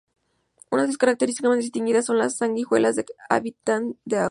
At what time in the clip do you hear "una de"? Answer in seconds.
0.71-0.87